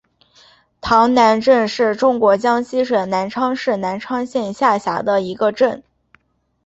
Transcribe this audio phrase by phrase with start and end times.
[0.81, 5.83] 塘南镇是中国江西省南昌市南昌县下辖的一个镇。